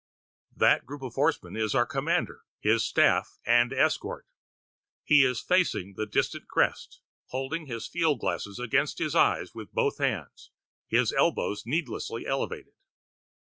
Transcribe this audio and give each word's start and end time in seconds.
That 0.55 0.87
group 0.87 1.03
of 1.03 1.13
horsemen 1.13 1.55
is 1.55 1.75
our 1.75 1.85
commander, 1.85 2.41
his 2.59 2.83
staff, 2.83 3.37
and 3.45 3.71
escort. 3.71 4.25
He 5.03 5.23
is 5.23 5.39
facing 5.41 5.93
the 5.93 6.07
distant 6.07 6.47
crest, 6.47 7.01
holding 7.27 7.67
his 7.67 7.85
field 7.87 8.19
glass 8.19 8.47
against 8.57 8.97
his 8.97 9.13
eyes 9.13 9.53
with 9.53 9.71
both 9.71 9.99
hands, 9.99 10.49
his 10.87 11.13
elbows 11.13 11.67
needlessly 11.67 12.25
elevated. 12.25 12.73